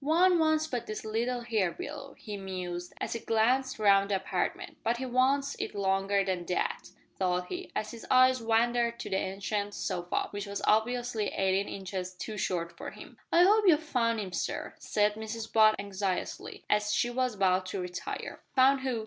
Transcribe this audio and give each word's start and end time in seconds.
"`One 0.03 0.39
wants 0.39 0.65
but 0.65 0.89
little 1.05 1.41
here 1.41 1.71
below,'" 1.73 2.15
he 2.17 2.35
mused, 2.35 2.91
as 2.99 3.13
he 3.13 3.19
glanced 3.19 3.77
round 3.77 4.09
the 4.09 4.15
apartment; 4.15 4.77
"but 4.83 4.97
he 4.97 5.05
wants 5.05 5.55
it 5.59 5.75
longer 5.75 6.25
than 6.25 6.43
that," 6.47 6.89
thought 7.19 7.49
he, 7.49 7.71
as 7.75 7.91
his 7.91 8.03
eyes 8.09 8.41
wandered 8.41 8.99
to 8.99 9.11
the 9.11 9.15
ancient 9.15 9.75
sofa, 9.75 10.29
which 10.31 10.47
was 10.47 10.59
obviously 10.65 11.27
eighteen 11.27 11.67
inches 11.71 12.15
too 12.15 12.35
short 12.35 12.75
for 12.75 12.89
him. 12.89 13.15
"I 13.31 13.43
'ope 13.45 13.65
you've 13.67 13.83
found 13.83 14.19
'im, 14.19 14.31
sir," 14.33 14.73
said 14.79 15.13
Mrs 15.13 15.53
Butt 15.53 15.75
anxiously, 15.77 16.63
as 16.67 16.91
she 16.91 17.11
was 17.11 17.35
about 17.35 17.67
to 17.67 17.79
retire. 17.79 18.41
"Found 18.55 18.79
who?" 18.79 18.99